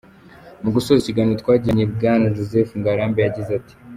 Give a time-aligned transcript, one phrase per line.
[0.63, 3.73] Mu gusoza ikiganiro twagiranye Bwana Joseph Ngarambe yagize ati: